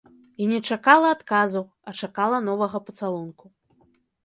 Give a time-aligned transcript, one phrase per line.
[0.45, 3.55] І не чакала адказу, а чакала новага пацалунку.